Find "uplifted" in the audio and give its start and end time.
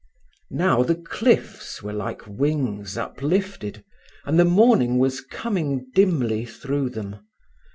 2.97-3.83